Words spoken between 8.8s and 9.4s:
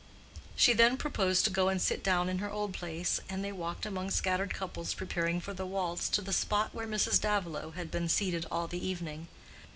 evening.